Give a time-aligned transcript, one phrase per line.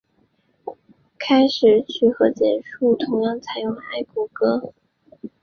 [1.19, 4.73] 开始曲和结束曲同样采用了爱国歌。